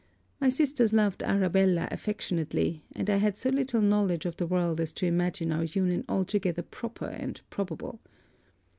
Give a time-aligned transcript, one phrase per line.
[0.39, 5.05] My sisters loved Arabella affectionately; and had so little knowledge of the world as to
[5.05, 7.99] imagine our union altogether proper and probable.